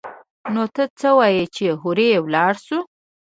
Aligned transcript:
نو 0.53 0.63
ته 0.75 0.83
څه 0.99 1.09
وايي 1.17 1.45
چې 1.55 1.65
هورې 1.81 2.09
ولاړ 2.25 2.53
سو؟ 2.65 2.77